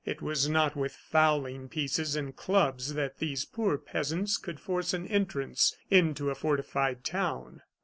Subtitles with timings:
[0.03, 5.05] It was not with fowling pieces and clubs that these poor peasants could force an
[5.07, 7.61] entrance into a fortified town.